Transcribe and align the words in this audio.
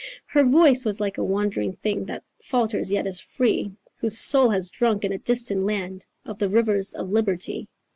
Her 0.25 0.43
voice 0.43 0.83
was 0.83 0.99
like 0.99 1.19
a 1.19 1.23
wandering 1.23 1.73
thing 1.73 2.05
That 2.05 2.23
falters 2.39 2.91
yet 2.91 3.05
is 3.05 3.19
free, 3.19 3.71
Whose 3.97 4.17
soul 4.17 4.49
has 4.49 4.71
drunk 4.71 5.05
in 5.05 5.13
a 5.13 5.19
distant 5.19 5.63
land 5.63 6.07
Of 6.25 6.39
the 6.39 6.49
rivers 6.49 6.91
of 6.93 7.11
liberty. 7.11 7.67